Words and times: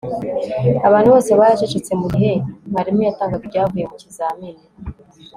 Abantu 0.87 1.07
bose 1.15 1.31
baracecetse 1.39 1.91
mugihe 2.01 2.31
mwarimu 2.71 3.01
yatangaga 3.07 3.43
ibyavuye 3.47 3.83
mu 3.91 3.95
kizamini 4.01 4.63